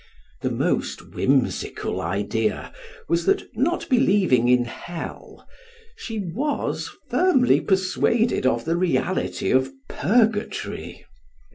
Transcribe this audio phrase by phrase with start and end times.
[0.41, 2.73] The most whimsical idea
[3.07, 5.47] was, that not believing in hell,
[5.95, 11.05] she was firmly persuaded of the reality of purgatory.